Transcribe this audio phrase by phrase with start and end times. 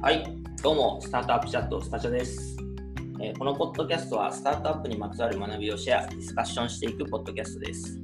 [0.00, 0.24] はい、
[0.62, 2.56] どうも、スタートアップチャット、スタチャです。
[3.20, 8.00] えーこのポッドキャストは、スタートアップにまつわる学びをシェア、ディスカッションしていくポッドキャストです。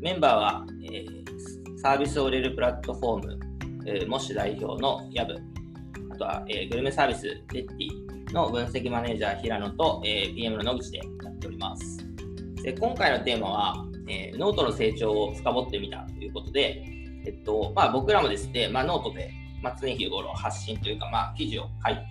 [0.00, 3.38] メンバーは、えーサービスを売れるプラットフォーム、
[3.86, 5.34] えー MOSH 代表のヤブ、
[6.12, 11.98] あとは、えーグルメサービス、 Retty の分析マネージャー、平野と、えー PM の野口でやっております。
[12.62, 16.84] で今回のテーマは、えノートの成長を深掘ってみたということで、
[17.26, 19.32] えっとまあ、僕らもですね、まあ、ノートで、
[19.66, 22.02] まあ、常日頃発信というか、まあ、記事を書いて、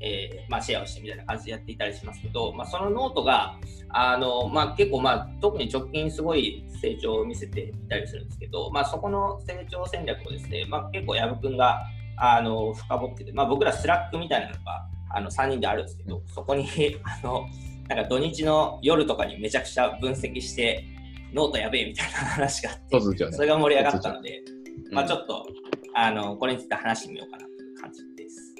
[0.00, 3.56] えーまあ、シェアをしてみたいな感じでやっていたりしますけど、まあ、そのノートが
[3.88, 11.82] あの、まあ、結構、まあ、特に直近すごい成長を見せていたりするんですけど、まあ、そこの成長戦略をですね、まあ、結構藪くんが
[12.16, 16.68] あの深掘ってて、まあ、僕ら Slack みたいなのがあの3人であるんですけど、そこに
[17.02, 17.46] あの
[17.88, 20.84] なんか土日の夜とかにめちゃくちゃ分析して、
[21.32, 24.42] ノートやべえみたいな話があって、それが盛り上がったので、
[24.90, 25.46] まあ、ちょっっと、
[26.00, 28.54] あのこれについて話してみようかなという感じです。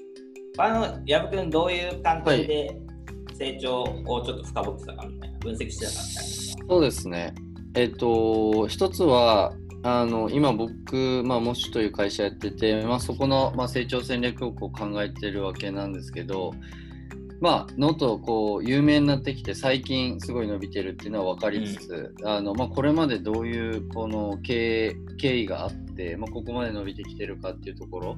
[0.58, 2.76] あの藪くん、どういう感じで
[3.38, 6.74] 成長をちょっと深掘ってたかみたいな、分析してたかみたいな。
[6.74, 7.34] そうですね。
[7.74, 9.52] えっと、一つは、
[9.84, 16.50] あの今僕、まあ、 MOSH という会社やってて、まあ、そこの、まあ、成長戦略をこう考えてるわけなんですけど、
[17.40, 28.16] まあ、ノートこう有名になってきて最近すごい伸びてるっていうのは分かりつつ、あのまあ、これまでどういうこの経営経緯があって、まあ、ここまで伸びてきてるかっていうところ。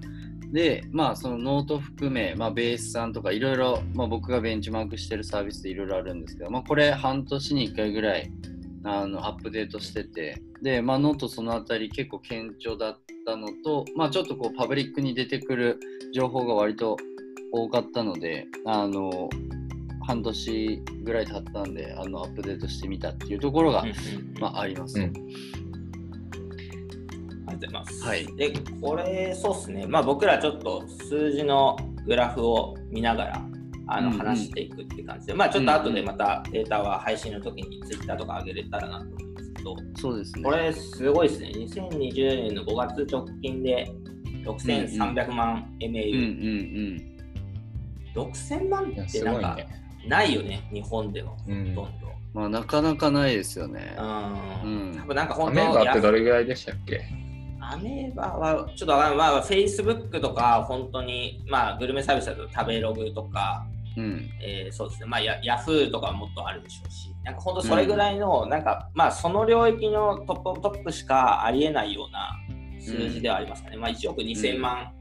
[0.53, 8.31] で、まあ、そのノート含め、まあ、ベースさんとかいろいろ、まあ、僕がベンチマークしてるサービスでいろいろあるんですけど、まあ、これ半年に1回ぐらい
[8.85, 15.79] あのアップデートしててで、まあ、ノートそのあたり結構顕著だったのと、まあ、ちょっとこうパブリックに出てくる
[16.15, 16.97] 情報が割と
[17.53, 19.29] 多かったのであの
[20.07, 23.85] 半年ぐらい経ったんであのアップデートしてみたっていうところが、
[24.41, 24.99] まあ、あります。
[24.99, 25.13] うん
[27.67, 28.05] ありがとうございます。
[28.05, 28.27] はい。
[28.37, 33.43] で、これ、そうですね、まあ、僕らちょっと数字のグラフを見ながら
[33.87, 34.19] あのうんうん。
[34.19, 40.43] 話していくって感じで、まあ、ちょっと後でまたデータは配信の時に Twitter とか上げれたらなと思うんですけど、そうですね。
[40.43, 43.91] これすごいですね、2020年の5月直近で
[44.45, 47.11] 6300万 MAU、うんうん
[48.13, 49.59] 6000万いやってなんか。
[50.09, 51.83] ないよね、日本でもほとうんんど。
[51.83, 51.89] うん
[52.33, 53.97] まあなかなかないですよね。
[53.99, 54.05] うん。
[54.05, 54.09] う
[54.93, 54.97] ん。
[54.97, 57.03] 多分なんか本当アメーってどれぐらいでしたっけ？
[57.73, 63.67] アメーバはちょっとわかんない、まあ、Facebook とか本当に、まあ、グルメサービスだと食べログとか、
[63.97, 64.31] うん。
[64.43, 72.33] えーそうですね、まあ、ヤヤフーとかはもっとあるでしょうし、なんか本当それぐらいの、なんか、まあ、その領域のトップトップしかありえないような
[72.81, 73.77] 数字ではありますかね。
[73.77, 74.93] まあ、1億2000万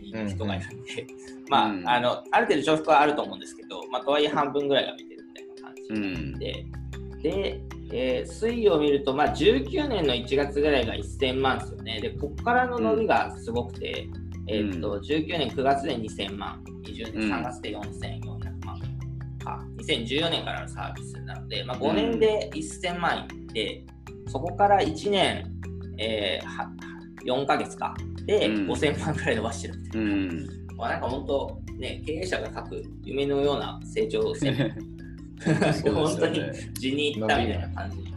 [0.00, 1.06] 人人がいるんで、
[1.48, 1.88] まあ、うん。
[1.88, 5.82] あの、ある程度重複はあると思うんですけど、まあ、とはいえ半分ぐらいが見てるみたいな感じ。
[5.90, 6.38] うん。
[6.38, 7.60] で、
[7.90, 12.00] で、えー推移を見ると、まあ、19年の1月ぐらいが1000万ですよね。
[12.00, 14.08] で、ここからの伸びがすごくて、
[14.48, 18.80] えーっと19年9月で2000万、20年3月で4400万。
[19.44, 23.84] か、2014年からのサービスなので、まあ、5年で1000万いって、
[24.28, 25.44] そこから1年、
[25.98, 26.70] えーは
[27.26, 27.94] 4ヶ月か、
[28.26, 28.70] で、うん。
[28.70, 30.06] 5000万ぐらい伸ばしてるみたいな。
[30.08, 30.46] うん。
[30.76, 34.72] まあ、なんか本当、ね、経営者が書く夢のような成長戦略
[35.44, 36.40] 本当に
[36.74, 38.10] 地に行ったみたいな感じ。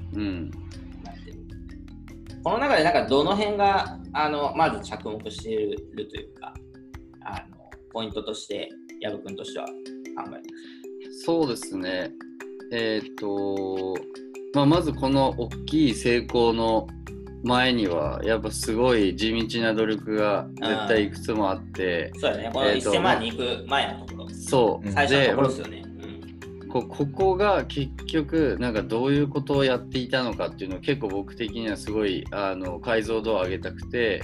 [2.44, 6.54] この中でなんかどの辺があのまず着目しているというか、
[7.22, 8.70] あのポイントとして、
[9.02, 9.74] 藪君としては考
[10.18, 10.38] えてま
[11.12, 11.24] す。
[11.24, 12.12] そうですね。
[12.72, 13.96] えーっと、
[14.54, 16.88] まあ、まずこの大きい成功の
[17.44, 24.88] 前には、やっぱすごい地道な努力が絶対いくつもあって、そうだね、このえーと1000万に行く前のところ、そう。
[24.88, 25.83] うん最初のでところですよね。
[26.74, 34.24] うんこここが結局なんかどういうことをやっていたのかっていうのを結構僕的にはすごいあの解像度を上げたくて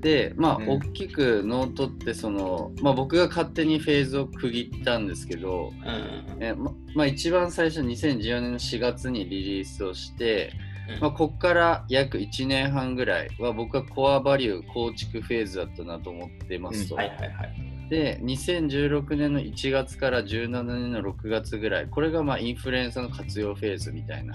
[0.00, 10.52] でまあ、うん大きくノートってその、まあ、僕が勝手にフェーズを区切ったんですけど、うんうんえままあ、一番最初2014年の4月にリリースをして、
[10.94, 16.94] うんまあ、ここから約1年半ぐらいは僕はコアバリュー構築フェーズだったなと思ってますと。
[16.94, 17.77] はいはいはい。
[17.88, 24.34] で2016年の1月から17年の6月ぐらいこれがまあインフルエンサーの活用フェーズみたいな。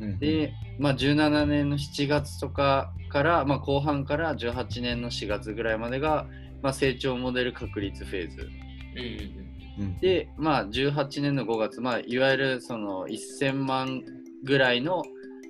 [0.00, 6.26] うんうんで、まあ、17年の7月とかから、まあ、後半から18年の4月ぐらいまでが、
[6.62, 8.50] まあ、成長モデル確立フェーズ。
[8.96, 14.04] うんうんうんで、まあ、18年の5月、まあ、いわゆるその1000万
[14.44, 15.02] ぐらいの、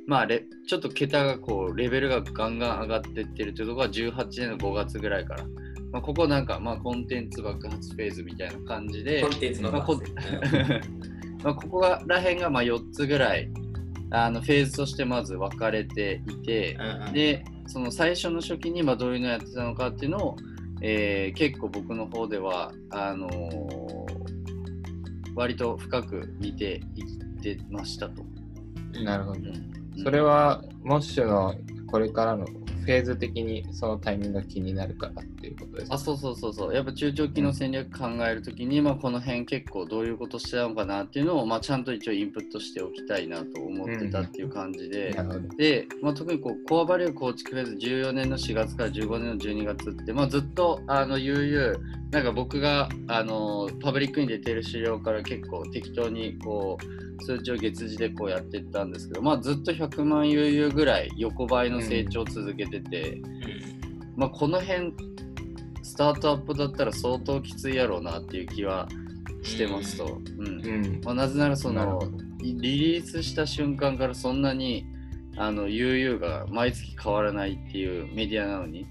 [0.06, 5.44] まあ、レちょっと桁がこうレベルがガンガン上がっていってるというところが18年の5月ぐらいから。
[5.94, 10.91] まあ、ここなんか、まあ、コンテンツ爆発フェーズみたいな感じでコ、ンテンツのまあこ爆発
[11.44, 13.49] まあここら辺がまあ4つぐらい
[14.11, 20.37] あのフェーズとしてまず分かれていて、うんうんでその最初の初期にまあどういうのをやってたのかっていうのを、
[20.82, 24.05] えー結構僕の方ではあのー
[25.37, 28.23] 割と深く見ていってましたと。
[29.02, 29.38] なるほど。
[29.38, 31.55] うんそれは、モッシュの
[31.87, 36.75] これからのフェーズ的にそのタイミングが気になるからっていうことですかあそうそうそうそう。
[36.75, 45.56] やっぱ中長期の戦略考えるときに、まあ、この辺結構どういうことしてたのかなっていうのを、まあ、ちゃんと一応インプットしておきたいなと思ってたっていう感じで、なるほど。
[45.56, 63.20] で、まあ、特にこうコアバリュー構築フェーズ14年の4月から15年の12月って、まあ、ずっとあの悠々なんか僕があのパブリックに出てる資料から結構適当にこう数値を月次でこうやっていったんですけど、まあ、ずっと100万悠々ぐらい横ばいの成長を続けてて、
[64.17, 64.93] まあ、この辺
[65.85, 68.89] スタートアップだったら相当きついやろうなっていう気は
[69.43, 70.19] してますと。
[70.39, 70.47] うん。
[70.47, 71.01] うん。
[71.05, 72.01] まあ、なぜならその
[72.39, 74.87] リリースした瞬間からそんなに
[75.37, 78.87] あの UU が毎月変わらないっていうメディアなのに。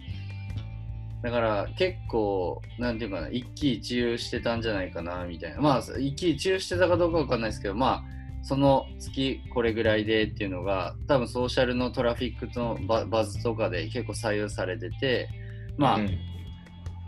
[1.24, 5.62] だから結構なんていうかな一喜一憂してたんじゃないかなみたいな。
[5.62, 8.04] まあ一喜一憂してたかどうかわかんないですけどまあ
[8.44, 15.30] その月これぐらいでっていうのが多分ソーシャルのトラフィックのババズとかで結構左右されてて
[15.78, 16.32] まあ、うん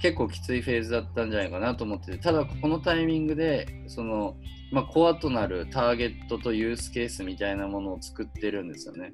[0.02, 4.36] 結構きついフェーズだったんじゃないかなと思っててただこのタイミングでその、
[4.72, 9.12] まあ、コアとなるターゲットとユースケースみたいなものを作ってるんですよね。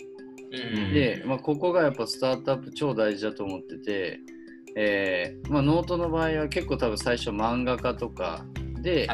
[0.52, 4.20] うんで、まあ、ここがやっぱスタートアップ超大事だと思ってて、
[4.76, 8.46] えーまあ、ノートの場合は結構多分最初漫画家とか
[8.82, 9.08] で。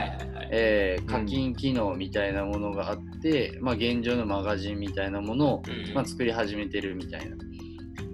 [0.49, 7.35] えー課金機能みたいなものがあって、まあ、現状のマガジンみたいなものをうんまあ、作り始めてるみたいな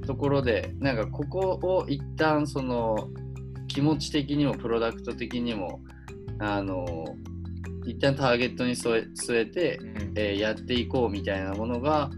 [0.06, 3.09] ところでなんかここを一旦その
[3.73, 5.81] 気持ち的にもプロダクト的にも
[6.39, 7.05] あの
[7.85, 12.09] 一旦ターゲットに据えて、うんえーやっていこうみたいなものが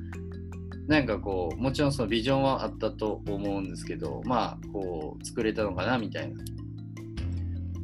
[0.87, 6.43] なんかこうもちろんそのビジョンはあったと思うんですけどまあこう作れたのかなみたいな。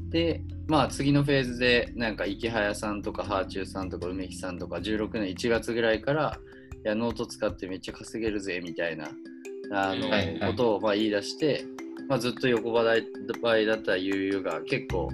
[0.10, 6.38] でまあ次のフェーズでなんか池早さんとかハーチューさんとか梅木さんとか16年1月ぐらいから
[6.84, 9.10] いやノート使ってめっちゃ稼げるぜみたいな
[9.72, 11.66] あの、はいはいことをまあ言い出して、
[12.08, 15.10] まあ、ずっと横ばいだった UU が結構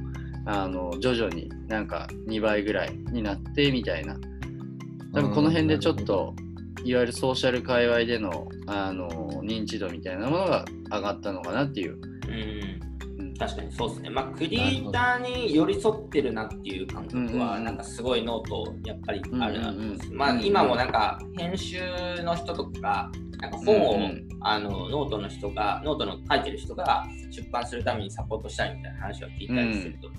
[0.45, 4.17] あの徐々になんか2倍ぐらいになってみたいな
[5.13, 6.33] 多分この辺でちょっと
[6.83, 9.09] いわゆるソーシャル界隈でのあの
[9.43, 11.99] 認知度みたいなものが上がったのかなっていう。
[13.37, 13.49] うんうん。
[13.49, 14.09] 確かにそうですね。
[14.09, 17.63] まあ、クリエイターに寄り添ってるなっていう感覚は、うんうんうん。
[17.65, 20.07] なんかすごい note、やっぱりあるなと思います。
[20.07, 20.17] うんうんうん。
[20.17, 21.79] まあ、今もなんか、編集
[22.23, 24.27] の人とか、なんか本を、うんうん。
[24.39, 30.09] あのノートの人が、ノートの書いてる人が出版するためにサポートしたいみたいな話を聞いたりすると、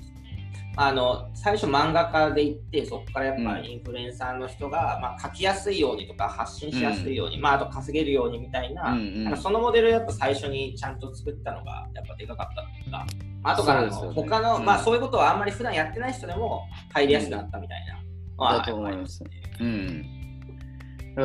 [0.81, 9.25] あの最初漫画家で行ってそこからやっぱインフルエンサーの人が、まあ、書きやすいようにとか発信しやすいように、まあ、あと稼げるようにみたいな,、うんうん。
[9.25, 13.07] なんかそのモデルをやっぱ最初にちゃんと作ったのがやっぱでかかったっていうか、
[13.43, 14.65] まあ後からの他の、うん。
[14.65, 19.21] まあそういうことはあんまり普段やってない人でも入りやすくなったみたいなのはだと思います。
[19.25, 20.07] やっぱりうん。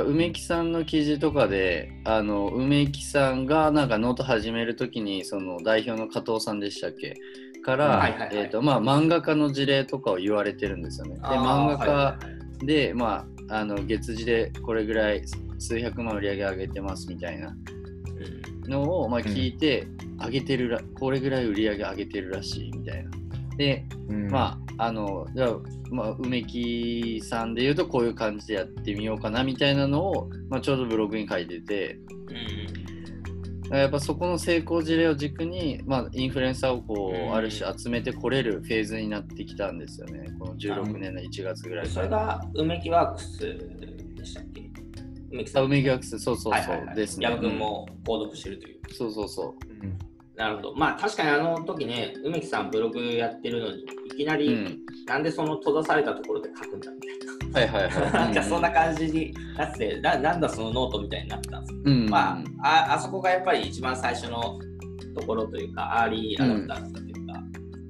[0.08, 7.16] 梅木さんの記事とかで、あの梅木さんがなんかノート始めるときに、その代表の加藤さんでしたっけ？
[7.63, 11.15] から、えっ、とまあ漫画家の事例とかを言われてるんですよね。
[11.15, 12.19] で、漫画家
[12.65, 15.24] で、まああの月次でこれぐらい
[15.57, 17.56] 数百万売り上げ上げてますみたいな
[18.65, 19.88] うんのをまあ聞いて、
[20.24, 23.12] 上げてるらこれぐらい売り上げ上げてるらしいみたいな。
[23.58, 24.27] で、うん。
[24.29, 25.55] まあ、あの、じゃあ、
[25.91, 32.62] まあ、梅木さんで言うと、こういう感じでやってみようかなみたいなのを、まあ、ちょうどブログに書いてて、うん
[33.77, 40.30] やっぱそこの成功事例を軸に、まあ、インフルエンサーをこう、うんある種集めてこれるフェーズになってきたんですよね。
[40.39, 42.25] この16年の1月ぐらいそれから。
[42.25, 43.39] が梅木ワークス
[44.15, 44.70] でしたっけ？
[45.32, 47.25] 梅木さあん梅木アクセス、そうそうそう、はいはいはいですね。
[47.25, 48.80] 矢部君も購読してるという。
[48.94, 49.98] そうそうそうん
[50.36, 50.75] なるほど。
[50.75, 54.38] まあ確かにあの時ね、梅木さんブログやってるのに、いきなう。
[54.38, 54.80] うり、ん。
[55.08, 57.20] なんでその閉ざされたところで書くんだみたい
[57.53, 57.91] はいはいはい。
[57.91, 58.12] な。
[58.25, 62.10] なんかそんな感じになって、ななんだそのノートみたいになったんですけど、うん。
[62.10, 64.60] まああ、あそこがやっぱり一番最初の
[65.15, 67.43] ところというか、アーリーアダプターだったというか、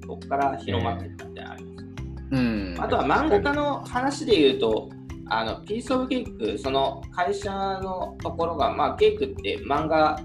[0.08, 1.86] ここから広まっていったみたいなのあります。
[2.32, 2.76] うん。
[2.80, 4.90] あとは漫画家の話で言うと、
[5.28, 10.20] あのピースオブケーク、その会社のところが、まあ、 cakes って漫画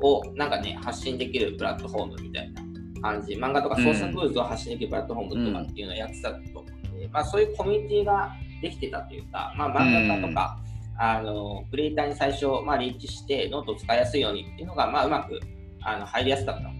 [0.00, 2.62] をなんかね、発信できるプラットフォームみたいな
[3.00, 8.30] 感じ、漫画とかソーシャルブーズを発信できるプラットフォームとかっていうのをやってたと思うので、まあ、そういうコミュニティが
[8.62, 10.58] できてたというか、まあ、漫画家とか、
[10.98, 15.38] あのクリエイターに最初、まあ、リーチして、ノートを使いやすいようにっていうのが、まあ、うまく
[15.82, 16.70] あの入りやすかった。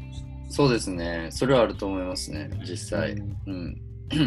[0.48, 1.28] そうですね。
[1.30, 3.12] それはあると思いますね、実際。
[3.12, 3.82] うんうん。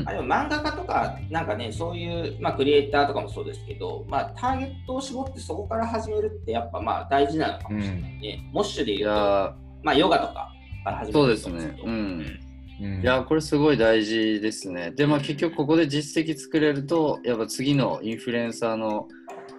[0.07, 8.49] あでも漫画家とか、なんかね、そういう、まあ、クリエイターとかもそうですけど、まあ、ターゲットを絞ってそこから始めるって、やっぱまあ大事なのかもしれないね。
[8.51, 10.51] モッシュでい言うと、やまあ、ヨガとか、
[10.85, 11.77] から始めそうですね。
[11.83, 12.39] うん。
[12.81, 14.91] うんいや、これすごい大事ですね。
[14.91, 19.07] で、まあ結局ここで実績作れると、やっぱ次のインフルエンサーの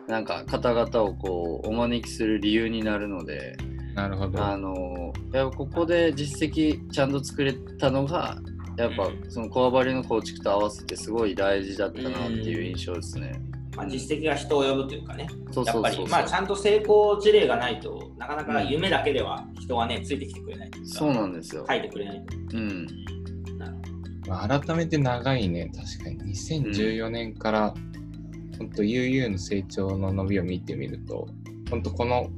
[0.07, 3.57] なんか方々をこうお招きする理由になるので、
[3.95, 4.45] なるほど。
[4.45, 8.39] あのやっぱここで実績ちゃんと作れたのが、
[8.77, 13.41] やっぱそのコアバリューの構築と合わせてすごい大事だったなっていう印象ですね。
[13.77, 16.09] まあ、実績が人を呼ぶというかね、そうやっぱり。
[16.09, 21.67] まあ、ちゃんと成功事例がないとなかなか夢だけでは人はね、ついてきてくれないというか、そうなんですよ。
[21.69, 22.87] 書いてくれないとうん。
[23.59, 23.75] なる
[24.27, 26.33] ほまあ改めて長いね、確かに。
[26.33, 27.75] 2014年から、
[28.59, 31.29] 本当 UU の成長の伸びを見てみると、
[31.69, 32.31] 本当この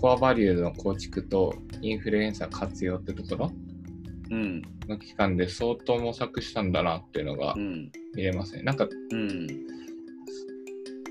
[0.00, 3.52] コアバリューの構築とインフルエンサー活用ってところ
[4.30, 4.62] うん。
[4.88, 7.90] の期間で相当模索したんだなっていうのがうん。
[8.14, 8.62] 見れますね。
[8.62, 9.46] なんかうん。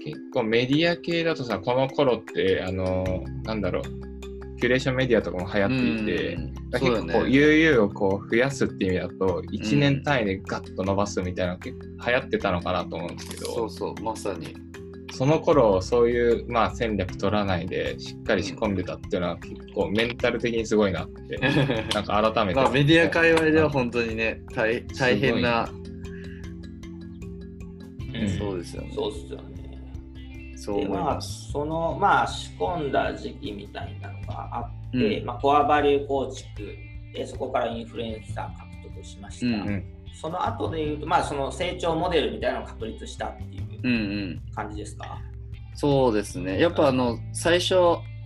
[0.03, 3.83] 結構メディア系だとさ、この頃って、あの、なんだろう、
[4.59, 7.13] キュレーションメディアとかも流行っていて、うん結構こうね。
[7.15, 14.55] UU をこう増やすっていう意味だと1年単位でガッと伸ばすみたいなのが結構流行ってたのかなと思うんですけどそうそう、まさに。
[15.11, 21.37] その頃そういうまあ戦略取らないでしっかり仕込んでたっていうのは結構メンタル的にすごいなって
[21.93, 25.73] なんか改めてまあメディア界隈では本当にね、大大変な、ど。
[28.19, 28.91] うんそうですよね。
[28.93, 29.48] そうっすよね。
[30.59, 31.21] そうでまあ。
[31.21, 36.75] その、まあ、仕込んだ時期みたいなのがあって、うんまあ、コアバリュー構築
[37.13, 38.47] で、そこからインフルエンサー
[38.81, 39.45] 獲得しました。
[39.45, 39.85] うんうん
[40.21, 43.95] その後で言うと、まあ、その成長モデルみたいなのを確立したっていううんう
[44.31, 44.41] ん。
[44.53, 45.17] 感じですか？
[45.75, 46.59] そうですね。
[46.59, 47.75] やっぱあの、最初、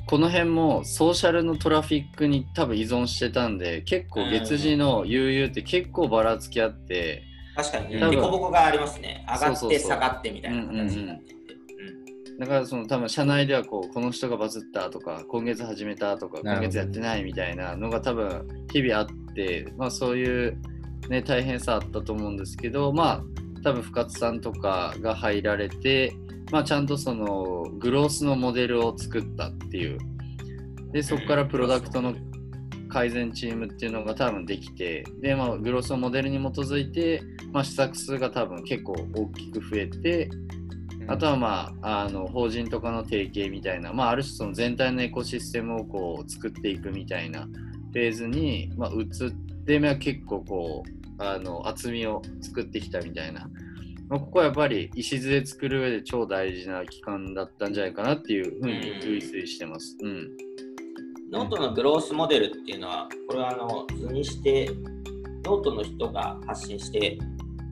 [0.08, 7.22] この辺もソーシャルのトラフィックに多分依存してたんで、結構月次の悠々って結構ばらつきあって、
[7.56, 9.24] 確かにね、凸凹がありますね。
[9.28, 11.43] 上がって下がってみたいな形になっていて。
[12.40, 20.58] だからその多分社内ではこうこの人がバズったとか今月始めたとか今月やってないみたいなのが多分日々あってまあそういう
[21.10, 23.24] ね大変さあったと思うんですけどまあ
[23.64, 26.16] 多分深津さんとかが入られて
[26.52, 29.98] まあちゃんとそのグロースのモデルを作ったっていう。
[30.92, 32.14] でそこからプロダクトの
[32.88, 40.30] 改善チームっていうのが多分できてでまあグロースのモデルに基づいてまあ施策数が多分結構大きく増えて
[41.08, 49.32] あとは、まあ、あの法人とかの提携みたいな、まあ、ある種その全体のエコシステムをこう作っていくみたいなフェーズに、まあ、移っ
[49.66, 50.84] て、まあ、結構こ
[51.20, 53.48] うあの厚みを作ってきたみたいな、
[54.10, 59.98] まあ、ここはやっぱり礎作る上で超大事な期間だったんじゃないかなっていうふうに類推してます。
[60.02, 60.30] うん、
[61.32, 64.70] ノートのグロースモデルっていうのは、これはあの図にして、
[65.44, 67.18] ノートの人が発信して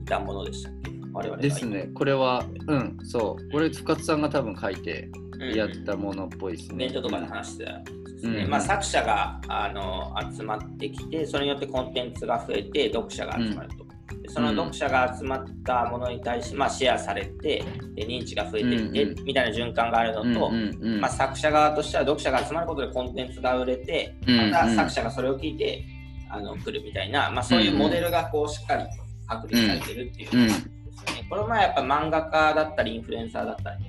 [0.02, 0.81] いたものでしたっけ？
[1.12, 5.10] 我々がですね、これは、うん、そう、これ深津さんが多分書いて
[5.42, 5.54] うん。
[5.54, 6.86] やったものっぽいですね。
[6.86, 8.44] イベントとかで話してたやつですね。
[8.44, 8.50] うん。
[8.50, 13.82] まあ、作者があの集まってきて、それによってコンテンツが増えて、読者が集まると。
[14.22, 17.64] でその読者が集まったものに対して、まあ、シェアされて
[17.94, 21.00] で、認知が増えていって、うんうみたいな循環があるのと、うんうんうん。
[21.00, 25.84] まあ、作者側としては読者が集まることでコンテンツが売れて、うんまた作者がそれを聞いて
[26.30, 28.84] あの来るみたいな、まあ、そういうモデルがこうしっかり
[29.26, 31.26] 確立されてるっていうですね。
[31.28, 33.84] これもやっぱ漫画家だったりインフルエンサーだったり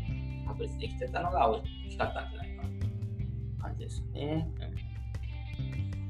[0.47, 2.87] 確立できてたのが大きかったんじゃないかなとい
[3.57, 4.47] う感じですね。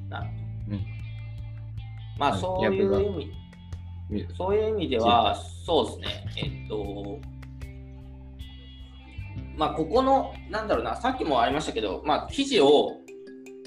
[0.04, 0.32] うん、なるほ
[0.72, 0.76] ど。
[0.76, 0.86] うん
[2.20, 3.44] まあはいそういう意味
[4.10, 5.36] みそういう意味では、
[5.66, 7.20] そうですね、えっと、
[9.58, 12.98] まあ、ここの、なんだろうな、さっきもありましたけど、まあ、記事を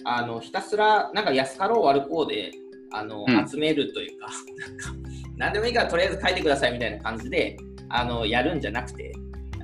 [0.04, 2.52] あのひたすら、なんか安かろう悪こうで
[2.92, 5.05] あの、うん集めるというか、 なんか、
[5.36, 7.56] なんでもいいからとりあえず書いてくださいみたいな感じで、
[7.88, 9.12] あのやるんじゃなくて、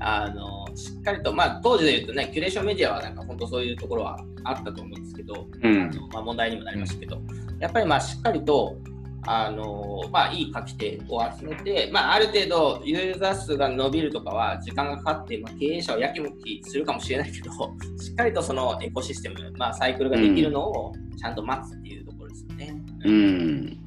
[0.00, 7.20] あのしっかりと、まあ、当時で言うとね、キュレーションメディアはなんか本当そういうところはあったと思うんですけど、うんあのまあ、問題にもなりましたけど、
[7.60, 8.76] やっぱりまあしっかりと、
[9.24, 17.52] あのまあ、いい書き手を集めて、まあ、ある程度ユーザー数が伸びるとかは時間がかかって、まあ、経営者をやきもきするかもしれないけど、
[18.02, 22.74] しっかりとそのエコシステム、まあ、サイクルができるのをちゃんと待つっていうところですよね。
[23.04, 23.12] うん。
[23.12, 23.81] うん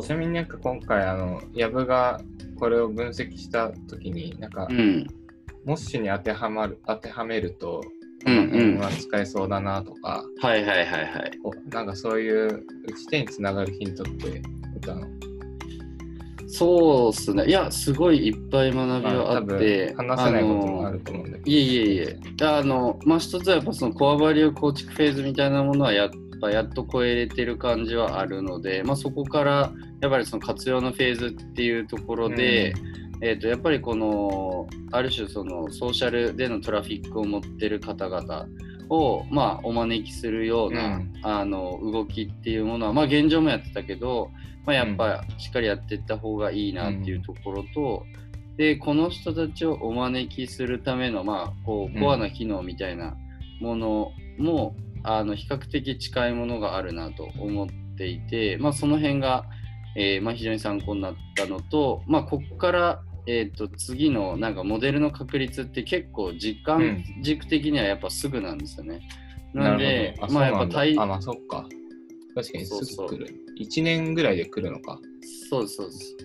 [0.00, 2.20] そうちなみになんか今回あのヤブが
[2.58, 5.06] これを分析した時になんか、うん。
[5.66, 7.82] モッシュに当てはまる当てはめると
[8.26, 8.36] うん
[8.78, 11.30] うん使えそうだなとか、はいはいはいはい。
[11.68, 14.42] なんかそういう打ち手につながるヒントって
[14.76, 15.06] 歌の
[16.52, 17.46] そうっすね。
[17.46, 19.94] いや、すごいいっぱい学びはあ多って。
[19.94, 22.18] 分話せないこともあのると思うんだけどいえいえいえ。
[22.42, 32.74] あの、まあ、一つはやっぱそのコアバリュー構築フェーズみたいなものはやっぱやっと超えれてる感じはあるので、まあ、そこからやっぱりその活用のフェーズっていうところで、
[33.22, 38.46] えー、とやっぱりこのある種そのソーシャルでのトラフィックを持ってる方々
[38.90, 41.12] を、まあ、お招きするような、うん。
[41.22, 44.30] あの動きっていうものは、まあ、現状もやってたけど、
[44.66, 48.04] まあ、やっぱしっかりやっていった方がいいなっていうところと、
[48.56, 52.00] でこの人たちをお招きするための、まあ、こううん。
[52.02, 53.16] コアな機能みたいな
[53.60, 59.44] ものも、あの比較的近いものがあるなと思っていて、まあ、その辺が、
[59.96, 69.00] えーまあ、非常に参考になったのと、まあ、ここから、えー、と次のなんかモデルの確率って結構時間軸的にはやっぱすぐなんですよね。
[69.52, 71.66] なんでなるほどまあやっぱ対あ、まあそっか。
[72.34, 73.34] 確かにそうそうすぐ来る。
[73.60, 74.98] 1年ぐらいで来るのか。
[75.50, 76.16] そうですそうです。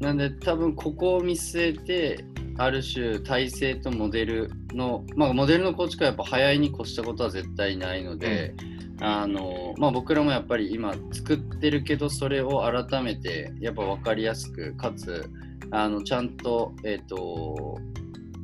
[0.00, 2.24] なんで多分ここを見据えて
[2.58, 8.54] ある種体制とモデルのまあモデルの構築はやっぱ早いに越したことは絶対ないので、
[9.00, 15.28] あのまあ僕らもやっぱり今作ってるけどそれを改めてやっぱ分かりやすくかつ
[15.70, 17.78] あのちゃんとえっ、と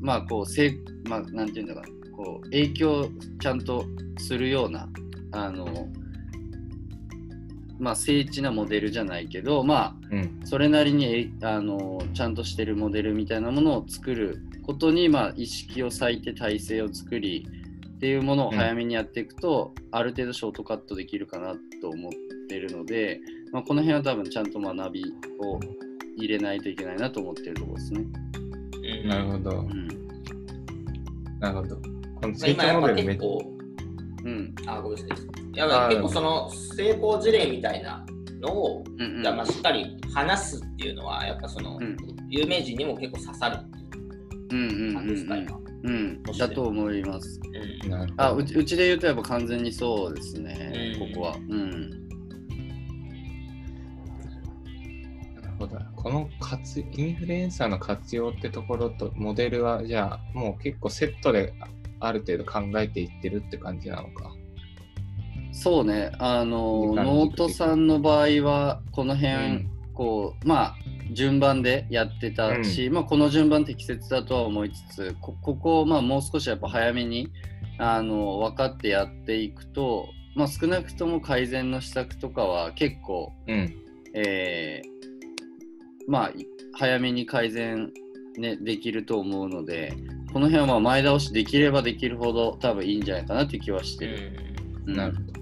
[0.00, 0.78] まあこうせい
[1.08, 3.08] まあなんていうんだかなこう影響
[3.40, 3.86] ちゃんと
[4.18, 4.88] するような
[5.32, 5.88] あの
[7.82, 10.40] まあ精緻なモデルじゃないけどまあうん。
[10.44, 17.46] それなりにえあのちゃんとしてるモデルみたいなものを作ることに、まあ、意識を割いて体制を作り
[17.96, 22.12] っていうものを早めにやっていくと、ある程度ショートカットできるかなと思っ
[22.48, 23.20] てるので、
[23.52, 25.04] まあ、この辺は多分ちゃんと学び
[25.38, 25.60] を
[26.16, 28.00] 入れないといけないなと思ってるところですね。
[28.00, 29.62] うんなるほどう。
[29.64, 29.88] ん。
[31.38, 31.76] なるほど。
[31.76, 31.82] こ
[32.28, 33.51] の今やっぱモデルめっ結構、
[34.24, 34.54] うん。
[34.66, 35.56] あ、ごめんなさい。
[35.56, 38.04] や結構その成功事例みたいな
[38.40, 41.96] のを、うんうんじゃあまあしっかり話すっていうのは、やっぱその、うん
[42.28, 43.58] 有名人にも結構刺さる
[44.50, 45.58] うんうん感じですか、今。
[45.84, 46.22] うん。
[46.22, 47.40] だと思います。
[47.82, 48.22] うんなるほど。
[48.24, 51.36] あうちうちで言うとやっぱ完全にそうですね、うんここは。
[51.36, 51.90] うん。
[55.34, 55.78] なるほど。
[55.96, 61.52] この活インフルエンサーの活用ってところとモデルはじゃあもう結構セットで
[62.04, 64.32] ある程度考えていってるって感じなのか。
[65.52, 70.76] そうね、あのノートさんの場合はこの辺、うんこうまあ
[71.12, 77.28] 順番でやってたし、まあ、この順番適切だとは思いつつこここをまあもう少しやっぱ早めに
[77.78, 83.76] あの分かってやっていくと、まあ、少なくとも改善の施策とかは結構、うん。
[84.14, 84.92] えー
[86.08, 86.32] まあ
[86.74, 87.92] 早めに改善、
[88.38, 89.94] ね、できると思うので
[90.32, 94.32] この辺はまあ前倒しできればできるほど多分いいんじゃないかなっていう気はしてる。
[94.86, 95.32] うんなるほど。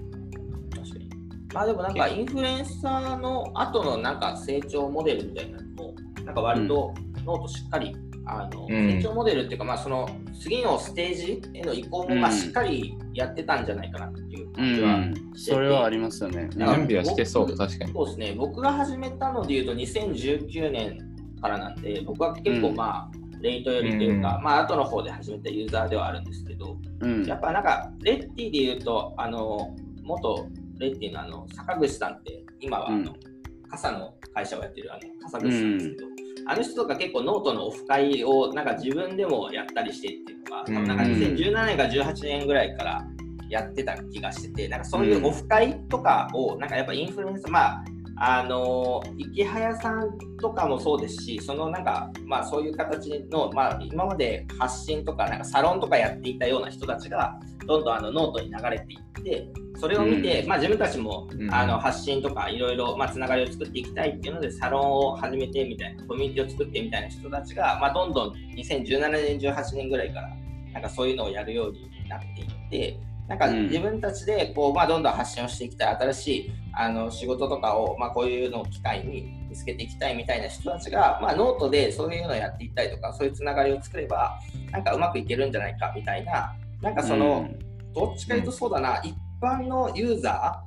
[0.81, 1.09] 確かに。
[1.53, 6.93] まあでもなんかインフルエンサーの後のなんか成長モデルみたいなのも、なんか割と
[7.25, 16.43] ノートしっかり、あのうん成長モデルっていうか、まあその次のステージへの移行もまあうんしっかりやってたんじゃないかなっていうう感じはん、それはありますよね。
[16.43, 17.93] うん準備はしてそう、確かに。
[17.93, 21.10] そうですね、僕が始めたのでいうと2019年
[21.41, 22.75] からなんで、僕は結構うん。
[22.75, 27.25] まあ、レイトよりというか、うんまあ後の方で始めたユーザーではあるんですけど、うん。
[27.25, 30.47] やっぱなんか、レッティで言うと、あの、元
[30.79, 33.31] レッティのあの、坂口さんって、今はあの、うん。
[33.69, 36.07] 傘の会社をやってるあの、笠口さんですけど、
[36.45, 43.05] あの人とか結構ノートのオフ会をなんか自分でもやったりしてっていうのが、多分なんかうん2017年か18年ぐらいから
[43.49, 47.83] やってた気がしてて、なんかそういうオフ会とかを、なんかやっぱインフルエンサー、まあ、
[48.23, 59.47] あのイケハヤさんとかもそうですし、そのなんか、まあ、そういう形の、まあ、今まで発信とか、なんかサロンとかやっていたような人たちが、どんどんあのノートに流れていって、
[59.79, 61.51] それを見て、まあ、自分たちも、うん。
[61.51, 70.29] あの発信とかいろいろ、まあ、つながりを作っていきたいっていうので、サロンを始めてみたいな、コミュニティを作ってみたいな人たちが、まあ、どんどん2017年、18年ぐらいから、
[70.73, 72.99] なんかそういうのをやるようになっていって、
[73.31, 73.63] なんかうん。
[73.69, 84.37] 自分たちでこう、まあ、どんどん発信をしていきたい、新しいあの仕事とかを、まあ、こういうのを機会に見つけていきたいみたいな人たちが、まあ、ノートでそういうのをやっていったりとか、そういうつながりを作れば、
[84.71, 87.49] なんかうまくいけるんじゃないかみたいな、なんかその、
[87.93, 90.61] どっちかというとそうだな、一般のユーザ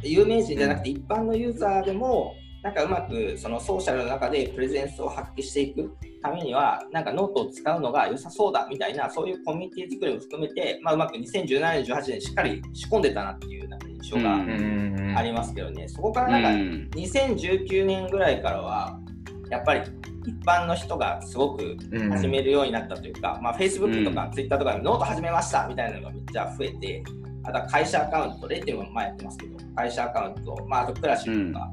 [0.00, 2.36] ー、有名人じゃなくて一般のユーザーでも、
[2.68, 5.90] なんかうまくそのソーシャルの中でプレゼンスを発揮していく
[6.22, 19.00] ためには、なんかノートを使うのが良さそうだみたいな、そういうコミュニティ作りも含めて、まあ、うまく2017年、18年しっかり仕込んでたなっていうなんか印象がうんうんありますけどね、そこからなんかうん2019年ぐらいからは、
[19.48, 19.80] やっぱり
[20.26, 27.02] 一般の人がすごくうん始めるようになったというか、まあ、Facebook とか Twitter とかでノート始めましたみたいなのがめっちゃ増えて、
[27.44, 31.70] あとは会社アカウント、0.1も前やってますけど、会社アカウント、まあ、あとクラシルとか、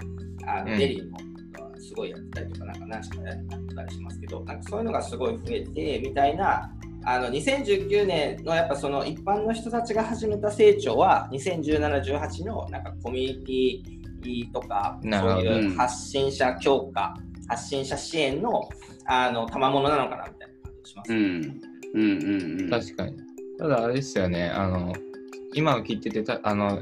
[0.48, 1.18] あのうんデリーも
[1.80, 3.38] すごいやったりとか、なんか何しかやっ
[3.76, 6.72] たりしますけど、なんかそういうのがすごい増えてみたいな、
[7.04, 13.84] あの2019年のやっぱその一般の人たちが始めた成長は、2017、18のなんかコミュニ
[14.24, 17.16] ティとか、なるほどそういう発信者強化、
[17.48, 18.68] 発信者支援の
[19.06, 21.14] あの賜物なのかなみたいな感じがします。
[21.14, 23.18] うんうんうんうん確かに。
[23.58, 24.94] ただあれですよね、あの、
[25.54, 26.82] 今聞いててた、あの、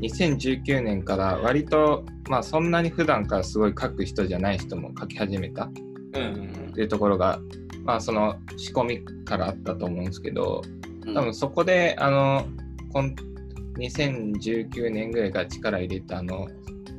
[0.00, 5.72] 2019年から割と、まあそんなに普段からすごい書く人じゃない人も書き始めたっ
[6.14, 7.40] うんうんていうところが、
[7.84, 12.46] まあその仕込みからあったと思うんですけど、うん多分そこで、あの、
[12.92, 13.14] こん
[13.78, 16.46] 2019年ぐらいから力入れたあの、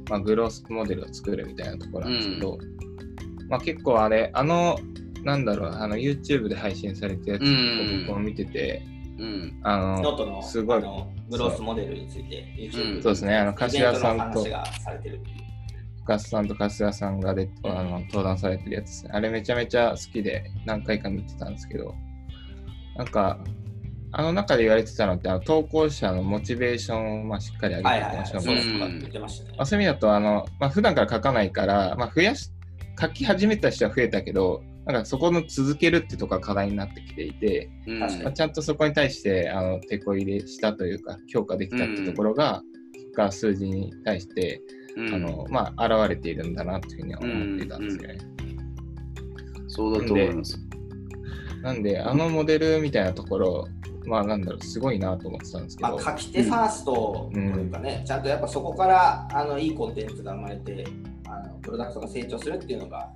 [0.10, 2.58] まあ、グロースモデルを作るみたいなところなんですけど、
[3.48, 4.78] まあ結構あれ、あの、
[5.24, 9.01] なんだろう、あの YouTube で配信されたやつ、うん僕も見てて、うん。
[9.64, 13.04] あの、ノートのすごいあのグロースモデルについて YouTube うん。
[13.04, 14.82] そうですねあの柏さんとイベントの話
[16.06, 19.12] がさんと春日さんがであの登壇されてるやつですね。
[19.14, 21.94] あれめちゃめちゃ好きで何回か見てたんですけど、
[22.96, 23.40] なんか、
[24.14, 29.54] あの中で言われてたのって、あの投稿者のモチベーションをまあしっかり上げてはいはいはい、そうまあですか言ってましたね。
[29.58, 29.66] まあ、。
[29.66, 32.52] そういう意味だと、あのまあ、普段から書かないから、まあ、増やし、
[33.00, 38.00] 書き始めた人は増えたけど、なんかそこの続けるってとこが課題になってきていて、うん。
[38.00, 42.64] 確かまあ、ちゃんとそこに対してあの手こ入れしたというか、強化できたってところが、
[43.16, 44.62] が数字に対して、
[44.98, 45.14] うん。
[45.14, 48.18] あのまあ、現れているんだなというふうには思ってたんですよね。
[49.68, 50.60] そうだと思います。
[51.62, 53.68] なんで、あのモデルみたいなところ、
[54.06, 60.86] まあなんだろう、すごいなと思ってたんですけど、まあ、書き手ファーストというかね、ちゃんとやっぱそこからあのいいコンテンツが生まれて
[61.28, 63.12] あの、プロダクトが成長するっていうのが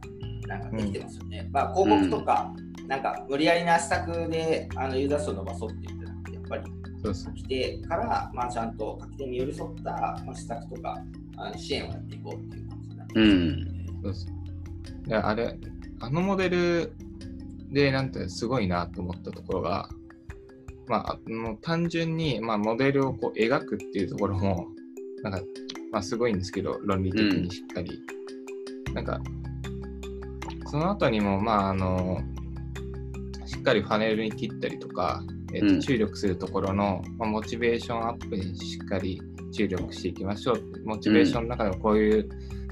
[0.48, 1.50] なんかできてますよね。
[1.52, 2.54] まあ、広告とか、
[2.88, 6.64] なんか無理やりな施策であのユーザー数を伸ばそうって言ってなくて、やっぱり
[7.04, 9.92] そうそう書き手から、まあ、ちゃんと書き手に寄り添った、
[10.26, 10.98] まあ、施策とか
[11.38, 13.86] あの支援をやっていこうっていう感じになってますね。
[14.04, 15.60] そうそうであれ、
[16.00, 16.96] あのモデル
[17.72, 19.90] で、なんてすごいなと思ったところが、
[20.88, 24.68] まあ、あの単純に、まあ、モデルをこう描くっていうところも、
[25.24, 25.42] なんか、
[25.92, 28.00] まあ、すごいんですけど、論理的にしっかり。
[28.94, 29.20] なんか、
[30.76, 32.20] その後にも、まあ、あの、
[33.46, 39.22] しっかりパネルに切ったりとか、えっとうん注力するところの、まあ、モチベーションアップにしっかり
[39.54, 40.62] 注力していきましょう。
[40.84, 42.30] モチベーションの中でもこういう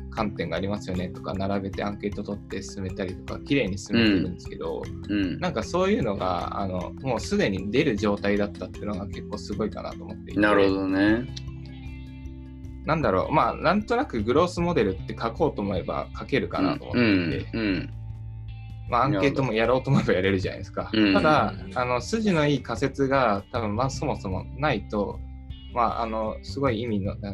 [0.09, 5.39] 観点がありますよねとか、並べてアンケート取って進めたりとか、綺麗に進めてるんですけど、うん。
[5.39, 10.41] なんかそういうのが、あの、もうすでに出る状態だったっていうのが結構すごいかなと思っていて。
[10.41, 11.25] なるほどね。
[12.85, 17.93] なんだろう、まあ、なんとなくグロースモデルって書こうと思えば書けるかなと思っていて、うん。
[18.89, 20.89] まあ、アンケートもやろうと思えばやれるじゃないですか。
[20.93, 21.13] うん。
[21.13, 25.19] ただ、あの、筋のいい仮説が多分、まあ、そもそもないと、
[25.73, 27.33] まあ、あの、すごい意味の、な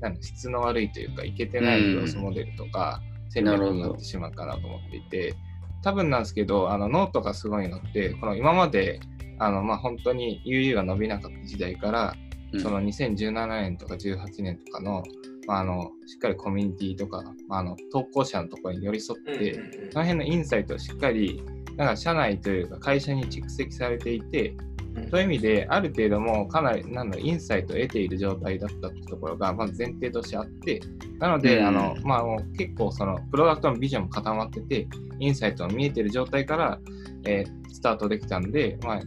[0.00, 5.34] なんだ質の悪いというか、いけてないグロースモデルとか、戦略になってしまうかなと思っていて、
[5.82, 9.00] 多分なんですけど、あの、ノートがすごいのって、この今まで、
[9.38, 12.25] あの、まあ、本当に UU が伸びなかった時代から、うん
[12.60, 15.02] その2017年とか18年とかの、
[15.46, 19.54] まあ、あのしっかりコミュニティとか、まあ、あの投稿者のところに寄り添って、
[19.90, 21.42] その辺のインサイトをしっかり
[21.76, 24.54] なんか社内というか会社に蓄積されていて、
[24.94, 25.10] うん。
[25.10, 30.80] そういう意味である程度もうかなりなんだインサイトを得ている状態だったってところがまず前提としてあって、
[31.18, 31.66] なので、うん。
[31.66, 36.80] あのまあ、もう結構そのプロダクトのビジョンも固まってて、インサイトが見えてる状態から、
[37.24, 39.00] えースタートできたんで、まあ、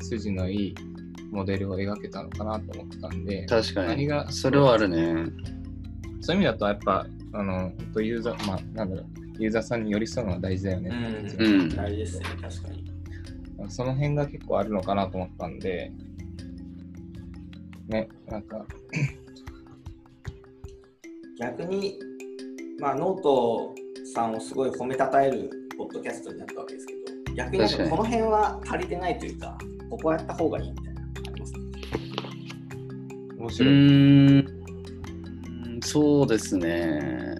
[0.00, 0.74] 筋のいい
[1.36, 3.88] モデルを描けたのかなと思ってたんで、確かに。
[3.88, 5.30] 何がそれはあるね。
[6.22, 9.06] そういう意味だと、やっぱ、あの、ユーザー、まあ、なんだろう、
[9.38, 10.90] ユーザーさんに寄り添うのは大事だよね
[11.38, 12.90] うんうん大事ですね、確かに。
[13.68, 15.92] その辺が結構あるのかなと思ったんで、
[17.88, 18.64] ね、なんか、
[21.38, 21.98] 逆に、
[22.80, 23.74] まあ、ノート
[24.14, 29.58] さんをすごい褒めたたえるポッドキャストになったわけですけど、逆にこの辺は足りてないというか、
[29.90, 30.85] ここはやった方がいいみたい
[33.46, 33.74] 面白い。
[33.74, 34.38] ー
[35.78, 37.36] ん、そうですね。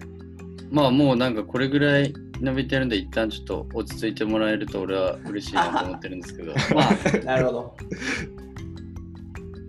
[0.71, 7.77] まあもうなんかこれぐらい伸びてるんで、一旦ちょっと落ち着いてもらえると俺は嬉しいなと思ってるんですけど、 まあ、なるほど。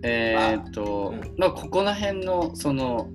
[0.01, 3.09] えーっと、うんまあここら辺のその、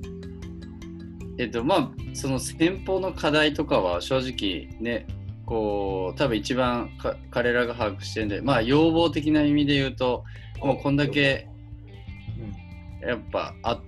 [1.39, 5.07] えっとまあその先方の課題とかは正直ね、
[5.47, 10.25] こう多分一番か彼らが把握してるんで、まあ要望的な意味で言うと、
[10.63, 11.49] もうこんだけ
[13.07, 13.81] やっぱあ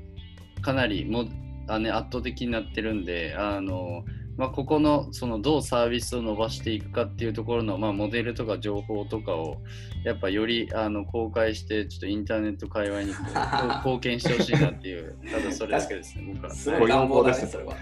[0.62, 1.26] かなりも
[1.68, 4.04] あ、ね、圧倒的になってるんであの、
[4.36, 9.58] まあ、ここのそのどうサービスを伸ばしていくかっていうところの、まあ、モデルとか情報とかを
[10.04, 13.08] やっぱよりあの公開してちょっとインターネット界隈に
[13.84, 16.50] 貢献してほしいなっていうただそれだけですね 僕は。
[16.50, 17.74] すごい乱暴だね、それは。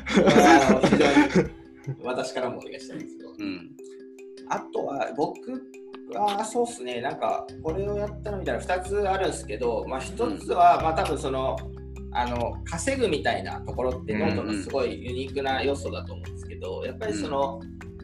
[2.03, 3.31] 私からもお願いしたいんですけど。
[3.38, 3.70] うん
[4.49, 5.40] あとは僕
[6.18, 11.57] はそうですね、なんかこれをやったのみたいな2つあるんですけど、まあ、1つは、まあ多分その
[12.16, 17.61] あの稼ぐみたいなところってうんノートのすごいユニークな要素だと思うんですけど、やっぱりその、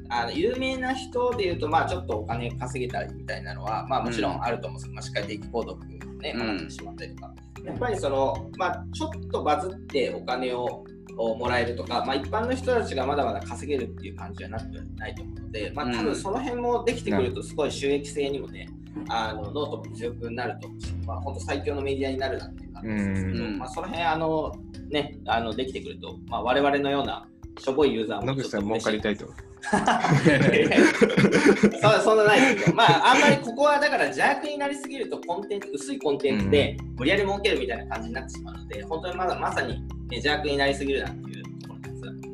[0.09, 5.79] あの有名な人でいうと、まあ、ちょっとお金稼げたりみたいなのは、まあ、もちろんあると思うんですけど、まあ、しっかり定期購読
[6.20, 6.46] ね、うん。
[6.46, 10.85] マガジンであったりとか、やっぱりその、まあ、ちょっとバズってお金を
[11.16, 14.64] もらえるとか、まあ、一般の人たちがまだまだ稼げるっていう感じはなく
[14.96, 18.68] ないと思うので、まあ、多分その辺もできてくると、すごい収益性にもね、
[19.09, 20.68] あのノートも強くなると
[21.06, 23.59] まあ、本当最強のメディアになるなっていう感じですけど、うん。
[23.59, 24.52] まあ、その辺あの、
[24.90, 27.26] ね、あのできてくると、まあ、我々のような
[27.59, 29.26] しょぼいユーザーも野口さん儲かりたいと。
[31.81, 41.88] そうそんなないですけど、まあ、あんまりここはだから邪悪になりすぎるとコンテンツ、薄いコンテンツで無理やり儲けるみたいな感じになってしまうので、本当にまだまさに、ね、邪悪になりすぎるなっていうところで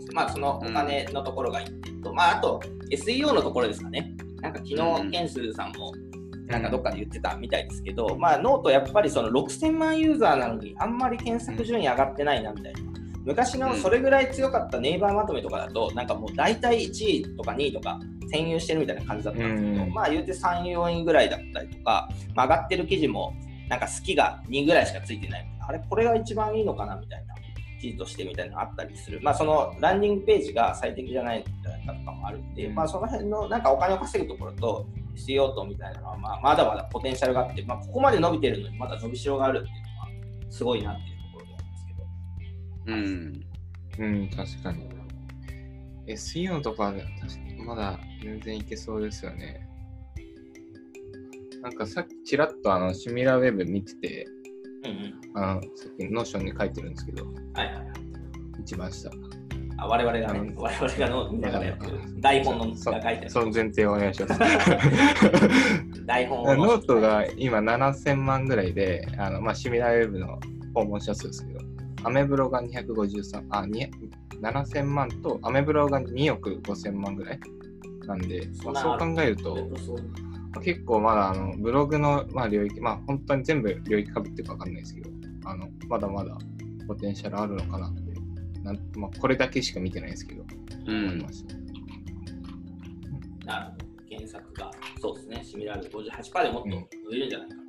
[0.07, 2.61] すまあ、そのお金のところが1点と、まあ、あと
[2.91, 4.12] SEO のところですかね。
[4.41, 5.93] なんか昨日、ケンスーさんも
[6.47, 12.81] なんかどっかで言ってたみたいですけど、まあ、ノートやっぱりその6000万ユーザーなのにあんまり検索順位上がってないなみたいな。
[13.27, 17.99] 昔のそれぐらい強かったネイバーまとめとかだと、なんかもう大体1位とか2位とか
[18.33, 23.35] 占有してるみたいな感じだったんですけど、うんまあ言うて3、4位ぐらいだったりとか、まあ、上がってる記事も
[23.69, 25.47] なんか好きが2ぐらいしかついてない。
[25.61, 27.35] あれ、これが一番いいのかなみたいな
[27.81, 29.21] 記事としてみたいなのあったりする。
[29.21, 34.87] まあそのランディングページが最適じゃないんじゃないかとかもあるんで、うんまあその辺のなんかお金を稼ぐところと
[35.17, 41.15] SEO とみたいなのは、まあ、まだまだポテンシャルがあって、まあここまで伸びてるのにまだ伸びしろがあるっていうのはすごいなっていう
[42.87, 43.44] うん。
[43.99, 44.88] うん、確かに。
[46.07, 49.66] SEO のとか確かにまだ全然いけそうですよね。
[51.62, 54.27] なんかさっきちらっとあのシミュラーウェブ見てて、
[54.85, 55.42] うんうん。
[55.42, 57.87] あのさっきノーションに書いてるんですけど、はいはいはい。
[58.61, 59.11] 一番下。
[59.79, 63.31] あ我々が我々がの見ながらやってる台本のそが書いてある。
[63.31, 64.40] その前提をお願いします。
[66.07, 70.38] 台本をノートが今7000万ぐらいで、あのまあ、シミュラーウェブの
[70.72, 71.61] 訪問者数ですけど、
[72.07, 73.90] アメブロが253、あ、に
[74.40, 77.40] 7000万と、アメブロが2億5000万ぐらい
[78.07, 79.69] なんで、まあ、そう考えると、
[80.62, 85.11] 結構まだあのブログの、まあ、領域、まあ本当に全部領域かぶってるかわかんないですけど、
[85.47, 86.38] あのまだまだ
[86.87, 88.01] ポテンシャルあるのかなって、
[88.62, 90.47] なんまあ、これだけしか見てないですけど、う
[90.87, 91.57] 思いんました。
[93.47, 93.87] なるほど。
[94.09, 97.62] 検索が、そうですね、シミュラーで58%でもっと増えるんじゃないかな。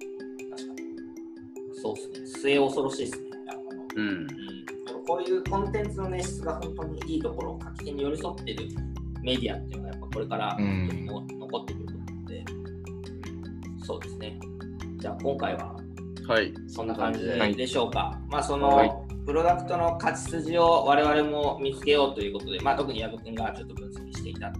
[0.55, 0.81] 確かに。
[1.73, 2.27] そうですね。
[2.27, 3.36] 末恐ろしいですね。
[3.97, 4.27] うんうん、
[5.07, 8.67] こういうコンテンツの、ね、質が本当にいいところ、書き手に寄り添ってる
[9.21, 12.45] メディアっていうのは、やっぱこれからも残ってくると思うので、
[13.83, 14.39] そうですね。
[14.97, 15.75] じゃあ今回は
[16.27, 16.53] はい。
[16.67, 18.19] そんな感じはいでしょうか。
[18.29, 24.53] まあその、はいプロダクトの勝ち筋を我々も見つけようということで、まあ、特に矢部君がちょっと分析していた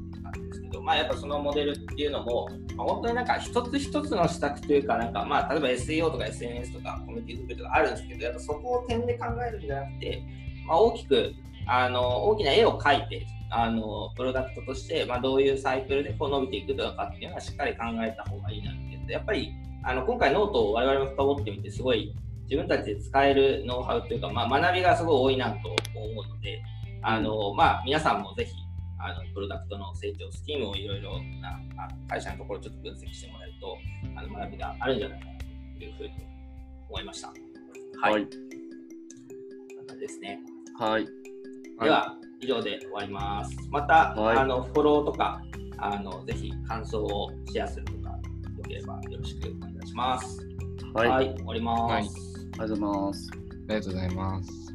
[0.88, 2.48] まあ、やっぱそのモデルっていうのも、
[2.78, 10.24] まあ、本当になんか一つ一つの施策というか、なんかまあ例えば SEO とか SNS とかコミュニティ作りとかあるんですけど、やっぱそこを点で考えるんじゃなくて、
[10.66, 11.34] まあ、大きく
[11.68, 19.12] あの大きな絵を描いて、あのプロダクトとして、まあ、どういうサイクルでこう伸びていくのかっていうのはしっかり考えた方がいいなって。
[19.12, 26.62] やっぱりあの今回ノートを我々も深掘ってみてすごい自分たちで使えるノウハウというか、まあ、学びがすごい多いなと思うので
[27.02, 28.67] あの、まあ、皆さんもぜひ
[29.00, 33.78] あのプロダクトの成長スキームをいろいろなあ会社のところちょっと分析してもらえると
[34.16, 35.32] あの学びがあるんじゃないかな
[35.78, 36.10] というふうに
[36.90, 37.28] 思いました。
[38.00, 38.14] はい。
[38.14, 38.28] はい
[40.00, 40.40] ですね。
[40.78, 41.08] はい。
[41.82, 43.56] では、以上で終わります。
[43.72, 45.42] また、はいあのフォローとか
[45.78, 48.20] あの、ぜひ感想をシェアするとか、よ
[48.68, 50.40] ければよろしくお願いします。
[50.94, 51.10] はい。
[51.10, 51.82] あり終わります。
[51.94, 53.32] はいがとうございます。
[53.32, 53.36] あ
[53.70, 54.67] りがとうございます。